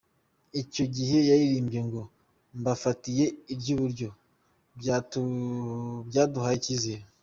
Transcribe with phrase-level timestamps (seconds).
[0.61, 2.01] Icyo gihe yaririmbye ngo
[2.59, 4.07] ‘Mbafatiye iry’uburyo’,
[6.11, 7.03] byaduhaye icyizere.